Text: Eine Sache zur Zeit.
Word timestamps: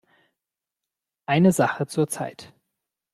Eine 1.27 1.51
Sache 1.51 1.85
zur 1.85 2.07
Zeit. 2.07 2.55